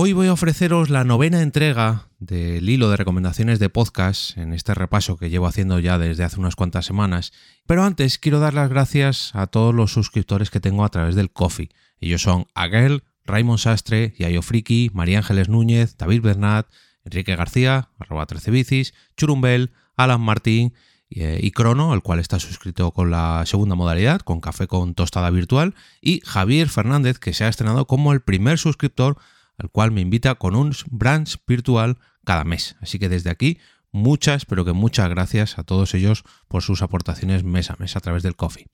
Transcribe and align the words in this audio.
Hoy 0.00 0.12
voy 0.12 0.28
a 0.28 0.32
ofreceros 0.32 0.90
la 0.90 1.02
novena 1.02 1.42
entrega 1.42 2.06
del 2.20 2.68
hilo 2.68 2.88
de 2.88 2.96
recomendaciones 2.96 3.58
de 3.58 3.68
podcast 3.68 4.38
en 4.38 4.52
este 4.52 4.72
repaso 4.72 5.16
que 5.16 5.28
llevo 5.28 5.48
haciendo 5.48 5.80
ya 5.80 5.98
desde 5.98 6.22
hace 6.22 6.38
unas 6.38 6.54
cuantas 6.54 6.86
semanas. 6.86 7.32
Pero 7.66 7.82
antes 7.82 8.20
quiero 8.20 8.38
dar 8.38 8.54
las 8.54 8.70
gracias 8.70 9.34
a 9.34 9.48
todos 9.48 9.74
los 9.74 9.92
suscriptores 9.92 10.50
que 10.50 10.60
tengo 10.60 10.84
a 10.84 10.88
través 10.88 11.16
del 11.16 11.32
Coffee. 11.32 11.70
Ellos 11.98 12.22
son 12.22 12.46
Aguel, 12.54 13.02
Raymond 13.24 13.58
Sastre, 13.58 14.14
Yayo 14.16 14.40
Friki, 14.42 14.92
María 14.94 15.18
Ángeles 15.18 15.48
Núñez, 15.48 15.96
David 15.96 16.22
Bernat, 16.22 16.68
Enrique 17.04 17.34
García, 17.34 17.88
arroba 17.98 18.26
13 18.26 18.52
bicis, 18.52 18.94
Churumbel, 19.16 19.72
Alan 19.96 20.20
Martín 20.20 20.74
eh, 21.10 21.40
y 21.42 21.50
Crono, 21.50 21.92
el 21.92 22.02
cual 22.02 22.20
está 22.20 22.38
suscrito 22.38 22.92
con 22.92 23.10
la 23.10 23.42
segunda 23.46 23.74
modalidad, 23.74 24.20
con 24.20 24.40
café 24.40 24.68
con 24.68 24.94
tostada 24.94 25.30
virtual, 25.30 25.74
y 26.00 26.20
Javier 26.24 26.68
Fernández, 26.68 27.18
que 27.18 27.34
se 27.34 27.42
ha 27.42 27.48
estrenado 27.48 27.88
como 27.88 28.12
el 28.12 28.20
primer 28.20 28.58
suscriptor 28.58 29.18
al 29.58 29.70
cual 29.70 29.90
me 29.90 30.00
invita 30.00 30.36
con 30.36 30.54
un 30.54 30.72
branch 30.86 31.36
virtual 31.46 31.98
cada 32.24 32.44
mes. 32.44 32.76
Así 32.80 32.98
que 32.98 33.08
desde 33.08 33.30
aquí, 33.30 33.58
muchas, 33.92 34.44
pero 34.44 34.64
que 34.64 34.72
muchas 34.72 35.08
gracias 35.10 35.58
a 35.58 35.64
todos 35.64 35.94
ellos 35.94 36.24
por 36.46 36.62
sus 36.62 36.82
aportaciones 36.82 37.44
mes 37.44 37.70
a 37.70 37.76
mes 37.78 37.96
a 37.96 38.00
través 38.00 38.22
del 38.22 38.36
coffee. 38.36 38.68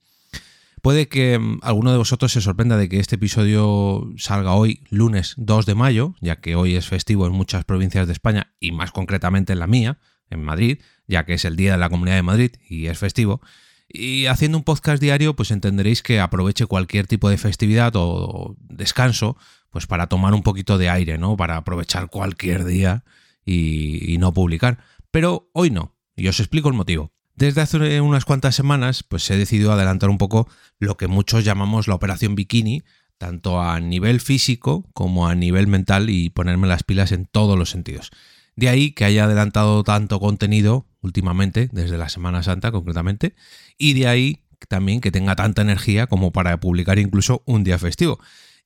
Puede 0.83 1.09
que 1.09 1.39
mm, 1.39 1.61
alguno 1.63 1.93
de 1.93 1.99
vosotros 1.99 2.33
se 2.33 2.43
sorprenda 2.43 2.77
de 2.77 2.91
que 2.91 3.01
este 3.01 3.17
episodio 3.17 4.13
salga 4.19 4.53
hoy, 4.53 4.83
lunes 4.91 5.35
2 5.39 5.65
de 5.65 5.75
mayo, 5.75 6.15
ya 6.21 6.37
que 6.37 6.57
hoy 6.57 6.77
es 6.77 6.87
festivo 6.87 7.27
en 7.27 7.33
muchas 7.33 7.65
provincias 7.65 8.07
de 8.07 8.13
España 8.13 8.53
y 8.61 8.73
más 8.73 8.93
concretamente 8.93 9.55
en 9.55 9.61
la 9.61 9.67
mía, 9.67 9.99
en 10.29 10.43
Madrid, 10.43 10.81
ya 11.07 11.25
que 11.25 11.35
es 11.35 11.47
el 11.47 11.57
Día 11.57 11.73
de 11.73 11.79
la 11.79 11.89
Comunidad 11.89 12.17
de 12.17 12.23
Madrid 12.23 12.51
y 12.69 12.87
es 12.87 12.99
festivo. 12.99 13.41
Y 13.89 14.27
haciendo 14.27 14.59
un 14.59 14.65
podcast 14.65 15.01
diario, 15.01 15.35
pues 15.37 15.51
entenderéis 15.51 16.03
que 16.03 16.21
aproveche 16.21 16.67
cualquier 16.67 17.07
tipo 17.07 17.31
de 17.31 17.39
festividad 17.39 17.93
o 17.95 18.57
descanso 18.59 19.39
pues 19.75 19.89
para 19.89 20.07
tomar 20.07 20.35
un 20.35 20.45
poquito 20.45 20.79
de 20.79 20.89
aire, 20.89 21.19
¿no? 21.19 21.37
Para 21.37 21.57
aprovechar 21.57 22.09
cualquier 22.09 22.65
día 22.65 23.03
y, 23.45 24.19
no 24.21 24.33
publicar. 24.33 24.79
Pero 25.11 25.51
hoy 25.53 25.71
no, 25.71 25.97
y 26.15 26.29
os 26.29 26.39
explico 26.39 26.69
el 26.69 26.77
motivo. 26.77 27.11
Desde 27.35 27.61
hace 27.61 28.01
unas 28.01 28.25
cuantas 28.25 28.55
semanas, 28.55 29.03
pues 29.03 29.29
he 29.33 29.37
decidido 29.37 29.73
adelantar 29.73 30.11
un 30.11 30.19
poco 30.19 30.47
lo 30.79 30.97
que 30.97 31.09
muchos 31.09 31.45
llamamos 31.45 31.89
la 31.89 31.97
operación 31.97 32.37
bikini, 32.37 32.85
tanto 33.19 33.61
a 33.61 33.81
nivel 33.81 34.21
físico 34.21 34.89
como 34.93 35.27
a 35.27 35.35
nivel 35.35 35.67
mental 35.67 36.09
y 36.09 36.31
ponerme 36.31 36.69
las 36.69 36.85
pilas 36.85 37.11
en 37.11 37.27
todos 37.27 37.59
los 37.59 37.71
sentidos. 37.71 38.13
De 38.55 38.69
ahí 38.69 38.93
que 38.93 39.05
haya 39.05 39.25
adelantado 39.25 39.83
tanto 39.83 40.21
contenido 40.21 40.87
últimamente, 41.01 41.69
desde 41.73 41.99
la 41.99 42.09
Semana 42.09 42.45
Santa 42.45 42.71
concretamente, 42.71 43.35
y 43.77 43.95
de 43.95 44.07
ahí 44.07 44.45
también 44.69 45.01
que 45.01 45.11
tenga 45.11 45.35
tanta 45.35 45.63
energía 45.63 46.07
como 46.07 46.31
para 46.31 46.61
publicar 46.61 47.01
incluso 47.01 47.43
un 47.45 47.65
día 47.65 47.77
festivo. 47.77 48.21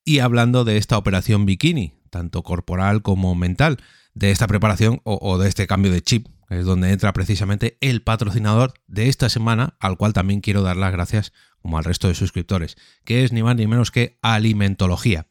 Y 0.08 0.20
hablando 0.20 0.64
de 0.64 0.78
esta 0.78 0.96
operación 0.96 1.44
bikini, 1.44 1.92
tanto 2.08 2.42
corporal 2.42 3.02
como 3.02 3.34
mental, 3.34 3.76
de 4.14 4.30
esta 4.30 4.46
preparación 4.46 5.02
o, 5.04 5.36
de 5.36 5.50
este 5.50 5.66
cambio 5.66 5.92
de 5.92 6.00
chip, 6.00 6.28
es 6.48 6.64
donde 6.64 6.92
entra 6.92 7.12
precisamente 7.12 7.76
el 7.82 8.00
patrocinador 8.00 8.72
de 8.86 9.10
esta 9.10 9.28
semana, 9.28 9.76
al 9.80 9.98
cual 9.98 10.14
también 10.14 10.40
quiero 10.40 10.62
dar 10.62 10.78
las 10.78 10.92
gracias, 10.92 11.34
como 11.60 11.76
al 11.76 11.84
resto 11.84 12.08
de 12.08 12.14
suscriptores, 12.14 12.78
que 13.04 13.22
es 13.22 13.32
ni 13.32 13.42
más 13.42 13.56
ni 13.56 13.66
menos 13.66 13.90
que 13.90 14.18
Alimentología. 14.22 15.26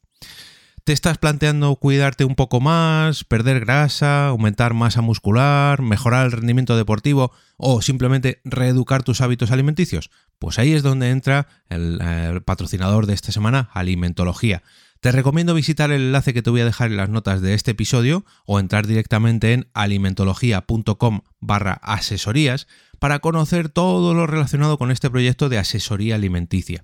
¿Te 0.87 0.93
estás 0.93 1.17
planteando 1.17 1.75
cuidarte 1.75 2.23
un 2.23 2.35
poco 2.35 2.61
más, 2.61 3.25
perder 3.25 3.59
grasa, 3.59 4.27
aumentar 4.27 4.73
masa 4.73 5.01
muscular, 5.01 5.81
mejorar 5.81 6.27
el 6.27 6.31
rendimiento 6.31 6.77
deportivo 6.77 7.33
o 7.57 7.81
simplemente 7.81 8.39
reeducar 8.45 9.03
tus 9.03 9.19
hábitos 9.19 9.51
alimenticios? 9.51 10.09
Pues 10.39 10.59
ahí 10.59 10.71
es 10.71 10.83
donde 10.83 11.09
entra 11.09 11.49
el, 11.67 12.41
patrocinador 12.45 13.05
de 13.05 13.15
esta 13.15 13.33
semana, 13.33 13.69
Alimentología. 13.73 14.63
Te 15.01 15.11
recomiendo 15.11 15.53
visitar 15.53 15.91
el 15.91 16.03
enlace 16.03 16.33
que 16.33 16.41
te 16.41 16.51
voy 16.51 16.61
a 16.61 16.65
dejar 16.65 16.89
en 16.89 16.95
las 16.95 17.09
notas 17.09 17.41
de 17.41 17.53
este 17.53 17.71
episodio 17.71 18.23
o 18.45 18.57
entrar 18.57 18.87
directamente 18.87 19.51
en 19.51 19.67
alimentología.com 19.73 21.19
barra 21.41 21.73
asesorías 21.83 22.65
para 22.97 23.19
conocer 23.19 23.67
todo 23.67 24.13
lo 24.13 24.25
relacionado 24.25 24.77
con 24.77 24.91
este 24.91 25.09
proyecto 25.09 25.49
de 25.49 25.57
asesoría 25.57 26.15
alimenticia. 26.15 26.81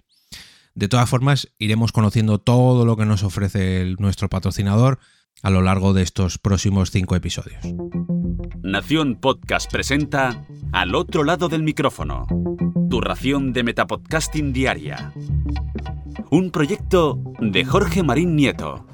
De 0.76 0.88
todas 0.88 1.08
formas, 1.08 1.54
iremos 1.60 1.92
conociendo 1.92 2.40
todo 2.40 2.86
lo 2.86 2.98
que 2.98 3.06
nos 3.06 3.24
ofrece 3.24 3.94
nuestro 4.00 4.28
patrocinador 4.30 5.00
a 5.44 5.52
lo 5.52 5.62
largo 5.62 5.94
de 5.94 6.02
estos 6.02 6.40
próximos 6.40 6.90
cinco 6.90 7.16
episodios. 7.16 7.64
Nación 8.64 9.20
Podcast 9.20 9.72
presenta 9.72 10.48
Al 10.72 10.96
otro 10.96 11.24
lado 11.24 11.48
del 11.48 11.62
micrófono, 11.62 12.26
tu 12.90 13.02
ración 13.02 13.54
de 13.54 13.64
Metapodcasting 13.64 14.52
Diaria. 14.52 15.14
Un 16.32 16.50
proyecto 16.50 17.20
de 17.40 17.66
Jorge 17.66 18.02
Marín 18.02 18.36
Nieto. 18.36 18.88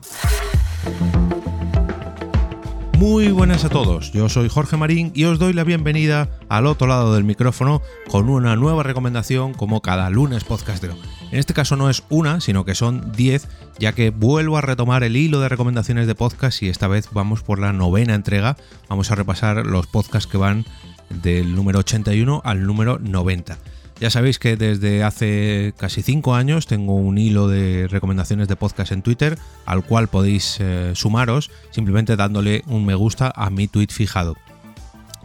Muy 2.99 3.31
buenas 3.31 3.63
a 3.63 3.69
todos, 3.69 4.11
yo 4.11 4.27
soy 4.27 4.49
Jorge 4.49 4.75
Marín 4.75 5.13
y 5.15 5.23
os 5.23 5.39
doy 5.39 5.53
la 5.53 5.63
bienvenida 5.63 6.27
al 6.49 6.65
otro 6.65 6.85
lado 6.85 7.15
del 7.15 7.23
micrófono 7.23 7.81
con 8.09 8.27
una 8.27 8.57
nueva 8.57 8.83
recomendación 8.83 9.53
como 9.53 9.81
cada 9.81 10.09
lunes 10.09 10.43
podcastero. 10.43 10.97
En 11.31 11.39
este 11.39 11.53
caso 11.53 11.77
no 11.77 11.89
es 11.89 12.03
una, 12.09 12.41
sino 12.41 12.65
que 12.65 12.75
son 12.75 13.13
10, 13.13 13.47
ya 13.79 13.93
que 13.93 14.09
vuelvo 14.09 14.57
a 14.57 14.61
retomar 14.61 15.05
el 15.05 15.15
hilo 15.15 15.39
de 15.39 15.47
recomendaciones 15.47 16.07
de 16.07 16.15
podcast 16.15 16.61
y 16.61 16.67
esta 16.67 16.89
vez 16.89 17.07
vamos 17.13 17.41
por 17.41 17.59
la 17.59 17.71
novena 17.71 18.15
entrega. 18.15 18.57
Vamos 18.89 19.11
a 19.11 19.15
repasar 19.15 19.65
los 19.65 19.87
podcasts 19.87 20.29
que 20.29 20.37
van 20.37 20.65
del 21.09 21.55
número 21.55 21.79
81 21.79 22.41
al 22.43 22.65
número 22.65 22.99
90. 22.99 23.59
Ya 23.99 24.09
sabéis 24.09 24.39
que 24.39 24.55
desde 24.55 25.03
hace 25.03 25.73
casi 25.77 26.01
5 26.01 26.33
años 26.33 26.67
tengo 26.67 26.95
un 26.95 27.17
hilo 27.17 27.49
de 27.49 27.87
recomendaciones 27.89 28.47
de 28.47 28.55
podcast 28.55 28.93
en 28.93 29.01
Twitter, 29.01 29.37
al 29.65 29.83
cual 29.83 30.07
podéis 30.07 30.57
eh, 30.61 30.93
sumaros 30.95 31.51
simplemente 31.71 32.15
dándole 32.15 32.63
un 32.67 32.85
me 32.85 32.95
gusta 32.95 33.33
a 33.35 33.49
mi 33.49 33.67
tweet 33.67 33.89
fijado. 33.89 34.37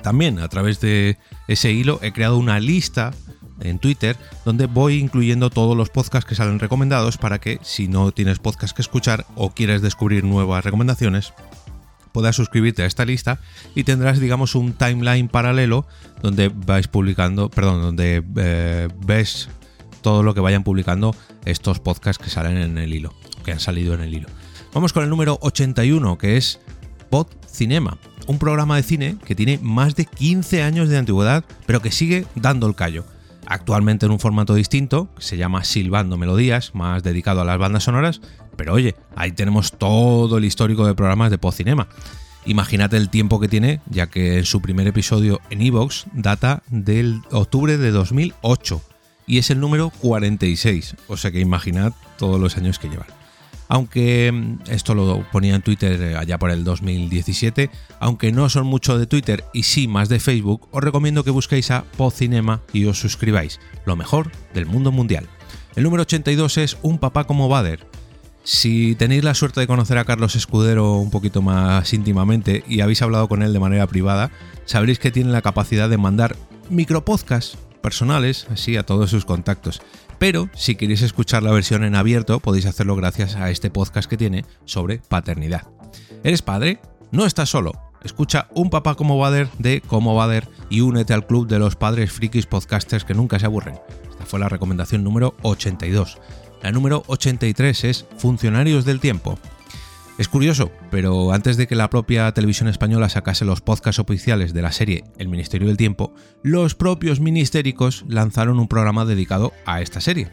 También 0.02 0.40
a 0.40 0.48
través 0.48 0.80
de 0.80 1.18
ese 1.46 1.70
hilo 1.70 2.00
he 2.02 2.12
creado 2.12 2.36
una 2.36 2.58
lista 2.58 3.12
en 3.60 3.78
Twitter 3.78 4.16
donde 4.44 4.66
voy 4.66 4.98
incluyendo 4.98 5.50
todos 5.50 5.76
los 5.76 5.90
podcasts 5.90 6.28
que 6.28 6.34
salen 6.34 6.58
recomendados 6.58 7.16
para 7.16 7.38
que 7.40 7.60
si 7.62 7.86
no 7.86 8.10
tienes 8.10 8.40
podcast 8.40 8.74
que 8.74 8.82
escuchar 8.82 9.24
o 9.36 9.50
quieres 9.50 9.82
descubrir 9.82 10.24
nuevas 10.24 10.64
recomendaciones, 10.64 11.32
puedas 12.14 12.36
suscribirte 12.36 12.84
a 12.84 12.86
esta 12.86 13.04
lista 13.04 13.40
y 13.74 13.82
tendrás, 13.82 14.20
digamos, 14.20 14.54
un 14.54 14.72
timeline 14.72 15.26
paralelo 15.26 15.84
donde 16.22 16.48
vais 16.48 16.86
publicando, 16.86 17.50
perdón, 17.50 17.82
donde 17.82 18.22
eh, 18.36 18.88
ves 19.04 19.48
todo 20.00 20.22
lo 20.22 20.32
que 20.32 20.40
vayan 20.40 20.62
publicando 20.62 21.16
estos 21.44 21.80
podcasts 21.80 22.22
que 22.22 22.30
salen 22.30 22.56
en 22.56 22.78
el 22.78 22.94
hilo, 22.94 23.12
que 23.44 23.50
han 23.50 23.58
salido 23.58 23.94
en 23.94 24.02
el 24.02 24.14
hilo. 24.14 24.28
Vamos 24.72 24.92
con 24.92 25.02
el 25.02 25.10
número 25.10 25.40
81, 25.42 26.16
que 26.16 26.36
es 26.36 26.60
Pod 27.10 27.26
Cinema, 27.50 27.98
un 28.28 28.38
programa 28.38 28.76
de 28.76 28.84
cine 28.84 29.16
que 29.24 29.34
tiene 29.34 29.58
más 29.60 29.96
de 29.96 30.04
15 30.04 30.62
años 30.62 30.88
de 30.88 30.98
antigüedad, 30.98 31.44
pero 31.66 31.82
que 31.82 31.90
sigue 31.90 32.26
dando 32.36 32.68
el 32.68 32.76
callo. 32.76 33.04
Actualmente 33.46 34.06
en 34.06 34.12
un 34.12 34.20
formato 34.20 34.54
distinto, 34.54 35.08
que 35.16 35.22
se 35.22 35.36
llama 35.36 35.64
Silbando 35.64 36.16
Melodías, 36.16 36.76
más 36.76 37.02
dedicado 37.02 37.40
a 37.40 37.44
las 37.44 37.58
bandas 37.58 37.82
sonoras, 37.82 38.20
pero 38.56 38.74
oye, 38.74 38.94
ahí 39.16 39.32
tenemos 39.32 39.72
todo 39.72 40.38
el 40.38 40.44
histórico 40.44 40.86
de 40.86 40.94
programas 40.94 41.30
de 41.30 41.38
Cinema. 41.52 41.88
Imagínate 42.46 42.96
el 42.96 43.08
tiempo 43.08 43.40
que 43.40 43.48
tiene, 43.48 43.80
ya 43.88 44.08
que 44.08 44.38
en 44.38 44.44
su 44.44 44.60
primer 44.60 44.86
episodio 44.86 45.40
en 45.50 45.62
Evox 45.62 46.06
data 46.12 46.62
del 46.68 47.22
octubre 47.30 47.78
de 47.78 47.90
2008 47.90 48.82
y 49.26 49.38
es 49.38 49.50
el 49.50 49.60
número 49.60 49.90
46, 50.00 50.96
o 51.08 51.16
sea 51.16 51.30
que 51.30 51.40
imaginad 51.40 51.92
todos 52.18 52.38
los 52.38 52.56
años 52.56 52.78
que 52.78 52.88
llevan. 52.88 53.06
Aunque 53.68 54.30
mm, 54.30 54.70
esto 54.70 54.94
lo 54.94 55.24
ponía 55.32 55.54
en 55.54 55.62
Twitter 55.62 56.00
eh, 56.00 56.16
allá 56.16 56.38
por 56.38 56.50
el 56.50 56.64
2017, 56.64 57.70
aunque 57.98 58.32
no 58.32 58.48
son 58.48 58.66
mucho 58.66 58.98
de 58.98 59.06
Twitter 59.06 59.44
y 59.54 59.62
sí 59.62 59.88
más 59.88 60.08
de 60.08 60.20
Facebook, 60.20 60.68
os 60.70 60.84
recomiendo 60.84 61.24
que 61.24 61.30
busquéis 61.30 61.70
a 61.70 61.84
Cinema 62.12 62.60
y 62.72 62.84
os 62.84 63.00
suscribáis, 63.00 63.60
lo 63.86 63.96
mejor 63.96 64.30
del 64.52 64.66
mundo 64.66 64.92
mundial. 64.92 65.28
El 65.76 65.84
número 65.84 66.02
82 66.02 66.58
es 66.58 66.76
Un 66.82 66.98
papá 66.98 67.24
como 67.24 67.48
Bader, 67.48 67.86
si 68.44 68.94
tenéis 68.94 69.24
la 69.24 69.34
suerte 69.34 69.60
de 69.60 69.66
conocer 69.66 69.96
a 69.96 70.04
Carlos 70.04 70.36
Escudero 70.36 70.98
un 70.98 71.10
poquito 71.10 71.40
más 71.40 71.92
íntimamente 71.94 72.62
y 72.68 72.82
habéis 72.82 73.00
hablado 73.00 73.26
con 73.26 73.42
él 73.42 73.54
de 73.54 73.58
manera 73.58 73.86
privada, 73.86 74.30
sabréis 74.66 74.98
que 74.98 75.10
tiene 75.10 75.32
la 75.32 75.42
capacidad 75.42 75.88
de 75.88 75.96
mandar 75.96 76.36
micropodcasts 76.68 77.56
personales 77.82 78.46
así 78.50 78.76
a 78.76 78.84
todos 78.84 79.10
sus 79.10 79.24
contactos. 79.24 79.80
Pero 80.18 80.50
si 80.54 80.74
queréis 80.74 81.02
escuchar 81.02 81.42
la 81.42 81.52
versión 81.52 81.84
en 81.84 81.94
abierto, 81.94 82.38
podéis 82.38 82.66
hacerlo 82.66 82.96
gracias 82.96 83.34
a 83.34 83.50
este 83.50 83.70
podcast 83.70 84.08
que 84.08 84.18
tiene 84.18 84.44
sobre 84.66 84.98
paternidad. 84.98 85.66
¿Eres 86.22 86.42
padre? 86.42 86.80
No 87.12 87.24
estás 87.24 87.48
solo. 87.48 87.72
Escucha 88.02 88.48
Un 88.54 88.68
papá 88.68 88.94
como 88.94 89.18
Bader 89.18 89.48
de 89.58 89.80
Como 89.80 90.14
Bader 90.14 90.48
y 90.68 90.82
únete 90.82 91.14
al 91.14 91.26
club 91.26 91.48
de 91.48 91.58
los 91.58 91.76
padres 91.76 92.12
frikis 92.12 92.44
podcasters 92.44 93.04
que 93.04 93.14
nunca 93.14 93.38
se 93.38 93.46
aburren. 93.46 93.78
Esta 94.10 94.26
fue 94.26 94.38
la 94.38 94.50
recomendación 94.50 95.02
número 95.02 95.34
82. 95.42 96.18
La 96.64 96.72
número 96.72 97.02
83 97.08 97.84
es 97.84 98.06
Funcionarios 98.16 98.86
del 98.86 98.98
Tiempo. 98.98 99.38
Es 100.16 100.28
curioso, 100.28 100.72
pero 100.90 101.34
antes 101.34 101.58
de 101.58 101.66
que 101.66 101.74
la 101.74 101.90
propia 101.90 102.32
televisión 102.32 102.70
española 102.70 103.10
sacase 103.10 103.44
los 103.44 103.60
podcasts 103.60 103.98
oficiales 103.98 104.54
de 104.54 104.62
la 104.62 104.72
serie 104.72 105.04
El 105.18 105.28
Ministerio 105.28 105.68
del 105.68 105.76
Tiempo, 105.76 106.14
los 106.42 106.74
propios 106.74 107.20
ministéricos 107.20 108.06
lanzaron 108.08 108.58
un 108.58 108.66
programa 108.66 109.04
dedicado 109.04 109.52
a 109.66 109.82
esta 109.82 110.00
serie. 110.00 110.30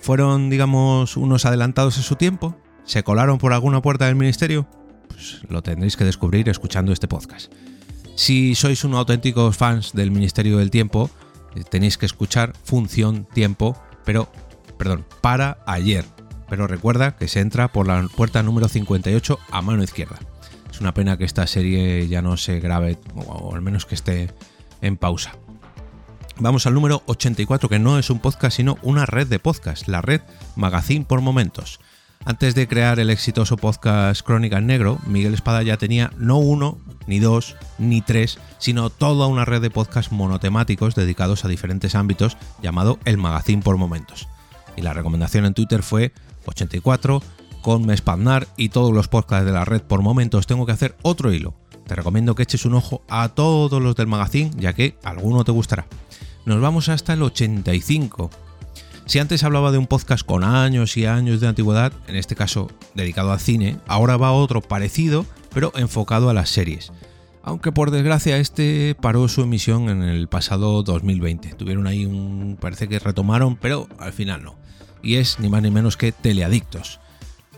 Fueron, 0.00 0.48
digamos, 0.48 1.16
unos 1.16 1.44
adelantados 1.44 1.98
a 1.98 2.02
su 2.02 2.14
tiempo, 2.14 2.56
se 2.84 3.02
colaron 3.02 3.38
por 3.38 3.52
alguna 3.52 3.82
puerta 3.82 4.06
del 4.06 4.14
ministerio. 4.14 4.68
pues 5.08 5.40
lo 5.48 5.60
tendréis 5.60 5.96
que 5.96 6.04
descubrir 6.04 6.48
escuchando 6.48 6.92
este 6.92 7.08
podcast. 7.08 7.52
Si 8.14 8.54
sois 8.54 8.84
unos 8.84 9.00
auténticos 9.00 9.56
fans 9.56 9.92
del 9.92 10.12
Ministerio 10.12 10.58
del 10.58 10.70
Tiempo, 10.70 11.10
eh, 11.56 11.64
tenéis 11.68 11.98
que 11.98 12.06
escuchar 12.06 12.52
Función 12.62 13.26
Tiempo, 13.34 13.76
pero, 14.04 14.30
perdón, 14.78 15.04
para 15.20 15.58
ayer. 15.66 16.04
Pero 16.48 16.66
recuerda 16.66 17.16
que 17.16 17.28
se 17.28 17.40
entra 17.40 17.68
por 17.68 17.86
la 17.86 18.06
puerta 18.14 18.42
número 18.42 18.68
58 18.68 19.38
a 19.50 19.62
mano 19.62 19.82
izquierda. 19.82 20.18
Es 20.70 20.80
una 20.80 20.94
pena 20.94 21.16
que 21.16 21.24
esta 21.24 21.46
serie 21.46 22.06
ya 22.08 22.20
no 22.20 22.36
se 22.36 22.60
grabe, 22.60 22.98
o 23.14 23.54
al 23.54 23.62
menos 23.62 23.86
que 23.86 23.94
esté 23.94 24.32
en 24.82 24.96
pausa. 24.96 25.32
Vamos 26.38 26.66
al 26.66 26.74
número 26.74 27.02
84, 27.06 27.68
que 27.68 27.78
no 27.78 27.98
es 27.98 28.10
un 28.10 28.18
podcast, 28.18 28.56
sino 28.56 28.76
una 28.82 29.06
red 29.06 29.28
de 29.28 29.38
podcasts, 29.38 29.86
la 29.86 30.02
red 30.02 30.20
Magazine 30.56 31.04
por 31.04 31.20
Momentos. 31.20 31.78
Antes 32.24 32.54
de 32.54 32.66
crear 32.66 32.98
el 32.98 33.10
exitoso 33.10 33.56
podcast 33.56 34.22
Crónica 34.22 34.58
en 34.58 34.66
Negro, 34.66 34.98
Miguel 35.06 35.34
Espada 35.34 35.62
ya 35.62 35.76
tenía 35.76 36.10
no 36.16 36.38
uno, 36.38 36.78
ni 37.06 37.20
dos, 37.20 37.54
ni 37.78 38.00
tres, 38.00 38.38
sino 38.58 38.90
toda 38.90 39.26
una 39.26 39.44
red 39.44 39.60
de 39.60 39.70
podcasts 39.70 40.10
monotemáticos 40.10 40.94
dedicados 40.94 41.44
a 41.44 41.48
diferentes 41.48 41.94
ámbitos 41.94 42.36
llamado 42.62 42.98
El 43.04 43.18
Magazine 43.18 43.62
por 43.62 43.76
Momentos. 43.76 44.26
Y 44.76 44.82
la 44.82 44.92
recomendación 44.92 45.44
en 45.44 45.54
Twitter 45.54 45.82
fue 45.82 46.12
84, 46.46 47.22
con 47.62 47.86
Mespaznar 47.86 48.46
y 48.56 48.68
todos 48.68 48.92
los 48.92 49.08
podcasts 49.08 49.46
de 49.46 49.52
la 49.52 49.64
red 49.64 49.82
por 49.82 50.02
momentos 50.02 50.46
tengo 50.46 50.66
que 50.66 50.72
hacer 50.72 50.96
otro 51.02 51.32
hilo. 51.32 51.54
Te 51.86 51.94
recomiendo 51.94 52.34
que 52.34 52.42
eches 52.42 52.64
un 52.64 52.74
ojo 52.74 53.02
a 53.08 53.28
todos 53.30 53.82
los 53.82 53.94
del 53.96 54.06
magazine, 54.06 54.50
ya 54.56 54.72
que 54.72 54.96
alguno 55.02 55.44
te 55.44 55.52
gustará. 55.52 55.86
Nos 56.44 56.60
vamos 56.60 56.88
hasta 56.88 57.14
el 57.14 57.22
85. 57.22 58.30
Si 59.06 59.18
antes 59.18 59.44
hablaba 59.44 59.70
de 59.70 59.78
un 59.78 59.86
podcast 59.86 60.24
con 60.24 60.44
años 60.44 60.96
y 60.96 61.04
años 61.04 61.40
de 61.40 61.48
antigüedad, 61.48 61.92
en 62.06 62.16
este 62.16 62.36
caso 62.36 62.70
dedicado 62.94 63.32
al 63.32 63.40
cine, 63.40 63.78
ahora 63.86 64.16
va 64.16 64.32
otro 64.32 64.62
parecido, 64.62 65.26
pero 65.52 65.72
enfocado 65.76 66.30
a 66.30 66.34
las 66.34 66.48
series. 66.48 66.90
Aunque 67.46 67.72
por 67.72 67.90
desgracia 67.90 68.38
este 68.38 68.96
paró 68.98 69.28
su 69.28 69.42
emisión 69.42 69.90
en 69.90 70.02
el 70.02 70.28
pasado 70.28 70.82
2020. 70.82 71.50
Tuvieron 71.54 71.86
ahí 71.86 72.06
un... 72.06 72.56
parece 72.58 72.88
que 72.88 72.98
retomaron, 72.98 73.56
pero 73.56 73.86
al 73.98 74.14
final 74.14 74.42
no. 74.42 74.56
Y 75.02 75.16
es 75.16 75.38
ni 75.38 75.50
más 75.50 75.62
ni 75.62 75.70
menos 75.70 75.98
que 75.98 76.10
Teleadictos. 76.10 77.00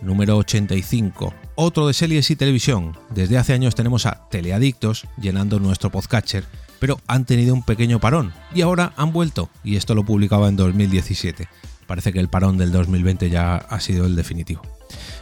Número 0.03 0.37
85. 0.38 1.33
Otro 1.55 1.87
de 1.87 1.94
series 1.94 2.29
y 2.33 2.37
televisión. 2.37 2.99
Desde 3.11 3.38
hace 3.38 3.53
años 3.53 3.77
tenemos 3.77 4.06
a 4.06 4.29
Teleadictos 4.29 5.06
llenando 5.19 5.61
nuestro 5.61 5.91
podcatcher, 5.91 6.44
pero 6.81 7.00
han 7.06 7.25
tenido 7.25 7.55
un 7.55 7.62
pequeño 7.62 8.00
parón 8.00 8.32
y 8.53 8.62
ahora 8.62 8.93
han 8.97 9.12
vuelto. 9.12 9.50
Y 9.62 9.77
esto 9.77 9.94
lo 9.94 10.05
publicaba 10.05 10.49
en 10.49 10.56
2017. 10.56 11.47
Parece 11.87 12.12
que 12.12 12.19
el 12.19 12.29
parón 12.29 12.59
del 12.59 12.73
2020 12.73 13.31
ya 13.31 13.55
ha 13.55 13.79
sido 13.79 14.05
el 14.06 14.17
definitivo. 14.17 14.62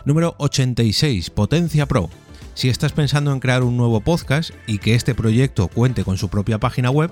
Número 0.07 0.35
86. 0.39 1.29
Potencia 1.29 1.85
Pro. 1.85 2.09
Si 2.55 2.69
estás 2.69 2.93
pensando 2.93 3.33
en 3.33 3.41
crear 3.41 3.65
un 3.65 3.77
nuevo 3.77 4.01
podcast 4.01 4.51
y 4.69 4.79
que 4.79 4.95
este 4.95 5.15
proyecto 5.15 5.67
cuente 5.67 6.05
con 6.05 6.17
su 6.17 6.29
propia 6.29 6.59
página 6.59 6.89
web, 6.89 7.11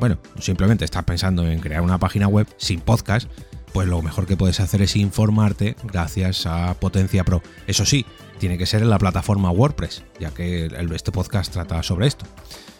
bueno, 0.00 0.18
simplemente 0.38 0.86
estás 0.86 1.04
pensando 1.04 1.46
en 1.46 1.60
crear 1.60 1.82
una 1.82 1.98
página 1.98 2.28
web 2.28 2.46
sin 2.56 2.80
podcast, 2.80 3.30
pues 3.74 3.86
lo 3.86 4.00
mejor 4.00 4.26
que 4.26 4.38
puedes 4.38 4.58
hacer 4.58 4.80
es 4.80 4.96
informarte 4.96 5.76
gracias 5.84 6.46
a 6.46 6.72
Potencia 6.80 7.24
Pro. 7.24 7.42
Eso 7.66 7.84
sí, 7.84 8.06
tiene 8.38 8.56
que 8.56 8.64
ser 8.64 8.80
en 8.80 8.88
la 8.88 8.98
plataforma 8.98 9.50
WordPress, 9.50 10.02
ya 10.18 10.30
que 10.30 10.70
este 10.94 11.12
podcast 11.12 11.52
trata 11.52 11.82
sobre 11.82 12.06
esto. 12.06 12.24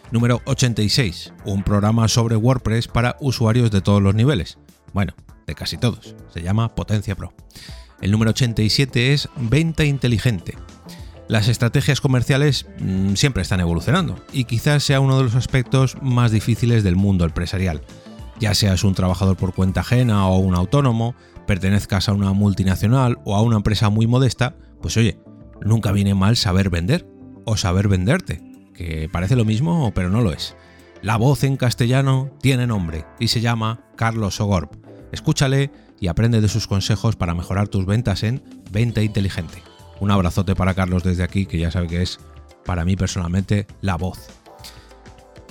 Número 0.09 0.41
86. 0.45 1.33
Un 1.45 1.61
programa 1.61 2.07
sobre 2.07 2.35
WordPress 2.35 2.87
para 2.87 3.15
usuarios 3.19 3.69
de 3.69 3.81
todos 3.81 4.01
los 4.01 4.15
niveles. 4.15 4.57
Bueno, 4.91 5.13
de 5.45 5.53
casi 5.53 5.77
todos. 5.77 6.15
Se 6.33 6.41
llama 6.41 6.73
Potencia 6.73 7.15
Pro. 7.15 7.31
El 8.01 8.09
número 8.09 8.31
87 8.31 9.13
es 9.13 9.29
Venta 9.37 9.85
Inteligente. 9.85 10.55
Las 11.31 11.47
estrategias 11.47 12.01
comerciales 12.01 12.65
mm, 12.79 13.13
siempre 13.13 13.41
están 13.41 13.61
evolucionando 13.61 14.17
y 14.33 14.43
quizás 14.43 14.83
sea 14.83 14.99
uno 14.99 15.15
de 15.15 15.23
los 15.23 15.35
aspectos 15.35 15.95
más 16.01 16.31
difíciles 16.31 16.83
del 16.83 16.97
mundo 16.97 17.23
empresarial. 17.23 17.83
Ya 18.41 18.53
seas 18.53 18.83
un 18.83 18.95
trabajador 18.95 19.37
por 19.37 19.53
cuenta 19.53 19.79
ajena 19.79 20.27
o 20.27 20.39
un 20.39 20.55
autónomo, 20.55 21.15
pertenezcas 21.47 22.09
a 22.09 22.13
una 22.13 22.33
multinacional 22.33 23.17
o 23.23 23.37
a 23.37 23.41
una 23.43 23.55
empresa 23.55 23.87
muy 23.87 24.07
modesta, 24.07 24.57
pues 24.81 24.97
oye, 24.97 25.19
nunca 25.61 25.93
viene 25.93 26.15
mal 26.15 26.35
saber 26.35 26.69
vender 26.69 27.07
o 27.45 27.55
saber 27.55 27.87
venderte, 27.87 28.43
que 28.73 29.07
parece 29.09 29.37
lo 29.37 29.45
mismo 29.45 29.93
pero 29.95 30.09
no 30.09 30.19
lo 30.19 30.33
es. 30.33 30.57
La 31.01 31.15
voz 31.15 31.45
en 31.45 31.55
castellano 31.55 32.29
tiene 32.41 32.67
nombre 32.67 33.05
y 33.21 33.29
se 33.29 33.39
llama 33.39 33.85
Carlos 33.95 34.41
Ogorb. 34.41 34.71
Escúchale 35.13 35.71
y 35.97 36.09
aprende 36.09 36.41
de 36.41 36.49
sus 36.49 36.67
consejos 36.67 37.15
para 37.15 37.35
mejorar 37.35 37.69
tus 37.69 37.85
ventas 37.85 38.23
en 38.23 38.43
Venta 38.69 39.01
Inteligente. 39.01 39.70
Un 40.01 40.09
abrazote 40.09 40.55
para 40.55 40.73
Carlos 40.73 41.03
desde 41.03 41.21
aquí, 41.21 41.45
que 41.45 41.59
ya 41.59 41.69
sabe 41.69 41.87
que 41.87 42.01
es 42.01 42.19
para 42.65 42.83
mí 42.85 42.95
personalmente 42.95 43.67
la 43.81 43.97
voz. 43.97 44.29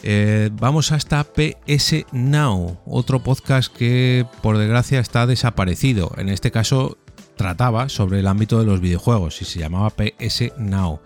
Eh, 0.02 0.50
vamos 0.54 0.90
hasta 0.90 1.22
PS 1.22 2.06
Now, 2.10 2.80
otro 2.84 3.22
podcast 3.22 3.72
que 3.72 4.26
por 4.42 4.58
desgracia 4.58 4.98
está 4.98 5.28
desaparecido. 5.28 6.10
En 6.16 6.28
este 6.28 6.50
caso 6.50 6.98
trataba 7.36 7.88
sobre 7.88 8.18
el 8.18 8.26
ámbito 8.26 8.58
de 8.58 8.66
los 8.66 8.80
videojuegos 8.80 9.40
y 9.40 9.44
se 9.44 9.60
llamaba 9.60 9.90
PS 9.90 10.52
Now. 10.58 11.00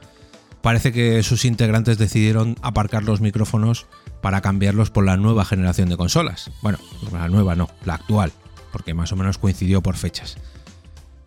Parece 0.63 0.91
que 0.91 1.23
sus 1.23 1.45
integrantes 1.45 1.99
decidieron 1.99 2.57
aparcar 2.63 3.03
los 3.03 3.21
micrófonos 3.21 3.87
para 4.23 4.41
cambiarlos 4.41 4.89
por 4.89 5.05
la 5.05 5.19
nueva 5.19 5.45
generación 5.45 5.91
de 5.91 5.99
consolas. 5.99 6.51
Bueno, 6.63 6.79
la 7.13 7.29
nueva 7.29 7.57
no, 7.57 7.69
la 7.85 7.97
actual, 7.97 8.33
porque 8.73 8.95
más 8.95 9.13
o 9.13 9.17
menos 9.17 9.37
coincidió 9.37 9.83
por 9.83 9.97
fechas 9.97 10.39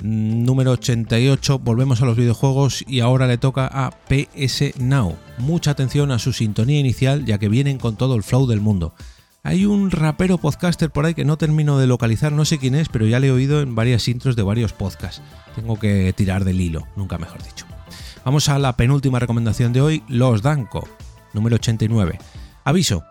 número 0.02 0.72
88, 0.72 1.60
volvemos 1.60 2.02
a 2.02 2.06
los 2.06 2.18
videojuegos 2.18 2.84
y 2.88 3.00
ahora 3.00 3.28
le 3.28 3.38
toca 3.38 3.68
a 3.68 3.92
PS 3.92 4.80
Now. 4.80 5.16
Mucha 5.38 5.72
atención 5.72 6.12
a 6.12 6.20
su 6.20 6.34
sintonía 6.34 6.80
inicial 6.80 7.26
ya 7.26 7.38
que 7.38 7.50
vienen 7.50 7.78
con 7.78 7.96
todo 7.96 8.16
el 8.16 8.24
flow 8.24 8.48
del 8.48 8.62
mundo. 8.62 8.94
Hay 9.44 9.66
un 9.66 9.92
rapero 9.92 10.38
podcaster 10.38 10.92
por 10.92 11.06
ahí 11.06 11.14
que 11.14 11.24
no 11.24 11.38
termino 11.38 11.78
de 11.78 11.88
localizar, 11.88 12.34
no 12.34 12.44
sé 12.44 12.58
quién 12.58 12.76
es, 12.76 12.90
pero 12.90 13.06
ya 13.06 13.20
le 13.20 13.28
he 13.28 13.32
oído 13.32 13.62
en 13.62 13.76
varias 13.76 14.08
intros 14.08 14.36
de 14.36 14.44
varios 14.44 14.74
podcasts. 14.74 15.22
Tengo 15.56 15.80
que 15.80 16.14
tirar 16.14 16.44
del 16.44 16.60
hilo, 16.60 16.86
nunca 16.96 17.18
mejor 17.18 17.42
dicho. 17.44 17.66
Vamos 18.26 18.50
a 18.50 18.60
la 18.60 18.76
penúltima 18.76 19.20
recomendación 19.20 19.72
de 19.72 19.82
hoy, 19.82 20.04
Los 20.10 20.42
Danco, 20.42 20.86
número 21.34 21.56
89. 21.56 22.20
Aviso, 22.66 23.06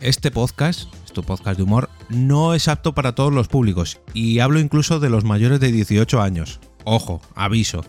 este 0.00 0.30
podcast, 0.30 0.92
este 1.10 1.22
podcast 1.22 1.56
de 1.56 1.64
humor, 1.64 1.90
no 2.08 2.54
es 2.54 2.68
apto 2.68 2.94
para 2.94 3.14
todos 3.14 3.32
los 3.32 3.48
públicos 3.48 4.00
y 4.14 4.38
hablo 4.38 4.60
incluso 4.60 5.00
de 5.00 5.10
los 5.10 5.24
mayores 5.24 5.58
de 5.58 5.72
18 5.72 6.22
años. 6.22 6.60
Ojo, 6.84 7.20
aviso. 7.34 7.84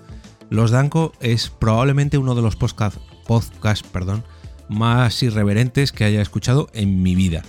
Los 0.49 0.71
Danco 0.71 1.13
es 1.19 1.49
probablemente 1.49 2.17
uno 2.17 2.33
de 2.33 2.41
los 2.41 2.55
podcasts 2.55 2.99
podcast, 3.27 3.85
perdón, 3.85 4.23
más 4.69 5.21
irreverentes 5.21 5.91
que 5.91 6.03
haya 6.03 6.21
escuchado 6.21 6.67
en 6.73 7.03
mi 7.03 7.13
vida. 7.13 7.43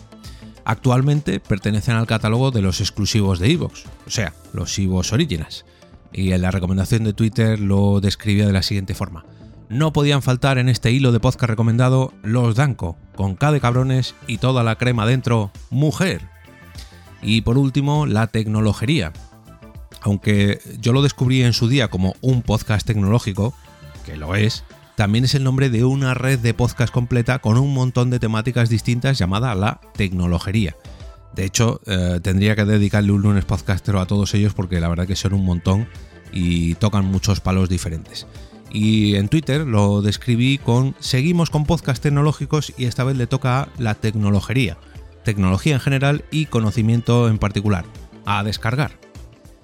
Actualmente 0.64 1.40
pertenecen 1.40 1.96
al 1.96 2.06
catálogo 2.06 2.50
de 2.50 2.62
los 2.62 2.80
exclusivos 2.80 3.38
de 3.38 3.50
Evox, 3.50 3.86
o 4.06 4.10
sea, 4.10 4.34
los 4.52 4.78
Evox 4.78 5.12
Originals. 5.12 5.64
Y 6.12 6.32
en 6.32 6.42
la 6.42 6.50
recomendación 6.50 7.04
de 7.04 7.14
Twitter 7.14 7.58
lo 7.58 8.00
describía 8.00 8.46
de 8.46 8.52
la 8.52 8.62
siguiente 8.62 8.94
forma 8.94 9.24
no 9.72 9.94
podían 9.94 10.20
faltar 10.20 10.58
en 10.58 10.68
este 10.68 10.92
hilo 10.92 11.12
de 11.12 11.20
podcast 11.20 11.48
recomendado 11.48 12.12
los 12.22 12.54
Danco, 12.54 12.98
con 13.16 13.36
K 13.36 13.52
de 13.52 13.60
cabrones 13.60 14.14
y 14.26 14.36
toda 14.36 14.62
la 14.62 14.76
crema 14.76 15.06
dentro, 15.06 15.50
mujer. 15.70 16.20
Y 17.22 17.40
por 17.40 17.56
último, 17.56 18.04
la 18.04 18.26
tecnología. 18.26 19.14
Aunque 20.02 20.60
yo 20.78 20.92
lo 20.92 21.00
descubrí 21.00 21.42
en 21.42 21.54
su 21.54 21.68
día 21.68 21.88
como 21.88 22.14
un 22.20 22.42
podcast 22.42 22.86
tecnológico, 22.86 23.54
que 24.04 24.18
lo 24.18 24.34
es, 24.34 24.62
también 24.94 25.24
es 25.24 25.34
el 25.34 25.42
nombre 25.42 25.70
de 25.70 25.84
una 25.84 26.12
red 26.12 26.38
de 26.38 26.52
podcast 26.52 26.92
completa 26.92 27.38
con 27.38 27.56
un 27.56 27.72
montón 27.72 28.10
de 28.10 28.18
temáticas 28.18 28.68
distintas 28.68 29.16
llamada 29.16 29.54
la 29.54 29.80
tecnología. 29.94 30.76
De 31.34 31.46
hecho, 31.46 31.80
eh, 31.86 32.20
tendría 32.22 32.54
que 32.56 32.66
dedicarle 32.66 33.12
un 33.12 33.22
lunes 33.22 33.46
podcastero 33.46 34.00
a 34.00 34.06
todos 34.06 34.34
ellos 34.34 34.52
porque 34.52 34.80
la 34.80 34.88
verdad 34.88 35.06
que 35.06 35.16
son 35.16 35.32
un 35.32 35.46
montón 35.46 35.88
y 36.30 36.74
tocan 36.74 37.06
muchos 37.06 37.40
palos 37.40 37.70
diferentes 37.70 38.26
y 38.72 39.16
en 39.16 39.28
Twitter 39.28 39.66
lo 39.66 40.00
describí 40.02 40.58
con 40.58 40.94
seguimos 40.98 41.50
con 41.50 41.66
podcast 41.66 42.02
tecnológicos 42.02 42.72
y 42.76 42.86
esta 42.86 43.04
vez 43.04 43.16
le 43.16 43.26
toca 43.26 43.60
a 43.60 43.68
la 43.78 43.94
tecnología, 43.94 44.78
tecnología 45.24 45.74
en 45.74 45.80
general 45.80 46.24
y 46.30 46.46
conocimiento 46.46 47.28
en 47.28 47.38
particular, 47.38 47.84
a 48.24 48.42
descargar. 48.42 48.92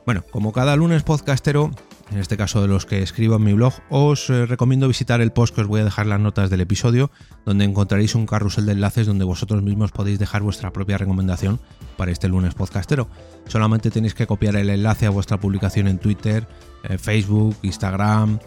Bueno, 0.05 0.25
como 0.31 0.53
cada 0.53 0.77
lunes 0.77 1.03
podcastero, 1.03 1.71
en 2.11 2.19
este 2.19 2.37
caso 2.37 2.63
de 2.63 2.69
los 2.69 2.87
que 2.87 3.03
escribo 3.03 3.37
en 3.37 3.45
mi 3.45 3.53
blog, 3.53 3.75
os 3.91 4.31
eh, 4.31 4.47
recomiendo 4.47 4.89
visitar 4.89 5.21
el 5.21 5.33
post 5.33 5.55
que 5.55 5.61
os 5.61 5.67
voy 5.67 5.81
a 5.81 5.85
dejar 5.85 6.07
las 6.07 6.21
notas 6.21 6.49
del 6.49 6.63
episodio, 6.63 7.11
donde 7.45 7.65
encontraréis 7.65 8.15
un 8.15 8.27
carrusel 8.27 8.65
de 8.65 8.73
enlaces 8.73 9.07
donde 9.07 9.25
vosotros 9.25 9.63
mismos 9.63 9.93
podéis 9.93 10.19
dejar 10.19 10.43
vuestra 10.43 10.73
propia 10.73 10.97
recomendación 10.97 11.61
para 11.97 12.11
este 12.11 12.29
lunes 12.29 12.55
podcastero. 12.55 13.09
Solamente 13.47 13.91
tenéis 13.91 14.15
que 14.15 14.27
copiar 14.27 14.57
el 14.57 14.71
enlace 14.71 15.07
a 15.07 15.11
vuestra 15.11 15.39
publicación 15.39 15.89
en 15.89 15.99
Twitter, 15.99 16.49
eh, 16.85 16.97
Facebook, 16.97 17.57
Instagram, 17.63 18.39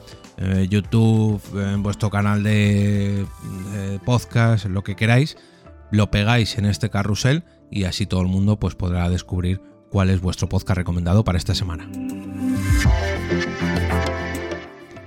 eh, 0.44 0.68
YouTube, 0.68 1.42
en 1.54 1.84
vuestro 1.84 2.10
canal 2.10 2.42
de, 2.42 3.26
podcast, 4.06 4.66
lo 4.66 4.84
que 4.84 4.96
queráis, 4.96 5.38
lo 5.92 6.10
pegáis 6.10 6.58
en 6.58 6.66
este 6.66 6.90
carrusel 6.90 7.44
y 7.70 7.84
así 7.84 8.08
todo 8.08 8.22
el 8.22 8.28
mundo 8.28 8.58
pues, 8.58 8.74
podrá 8.74 9.08
descubrir 9.10 9.62
cuál 9.92 10.10
es 10.10 10.20
vuestro 10.20 10.50
podcast 10.50 10.78
recomendado 10.78 11.24
para 11.24 11.38
esta 11.38 11.54
semana. 11.54 11.90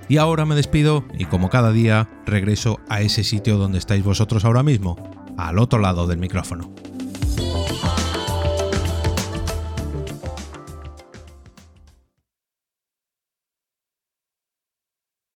Y 0.08 0.18
ahora 0.18 0.44
me 0.44 0.54
despido 0.54 1.04
y 1.18 1.24
como 1.24 1.50
cada 1.50 1.72
día 1.72 2.08
regreso 2.26 2.78
a 2.88 3.00
ese 3.00 3.24
sitio 3.24 3.56
donde 3.56 3.78
estáis 3.78 4.04
vosotros 4.04 4.44
ahora 4.44 4.62
mismo, 4.62 4.96
al 5.36 5.58
otro 5.58 5.80
lado 5.80 6.06
del 6.06 6.18
micrófono. 6.18 6.72